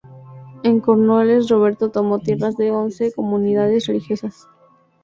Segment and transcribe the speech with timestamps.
[0.63, 4.47] En Cornualles Roberto tomó tierras de once comunidades religiosas.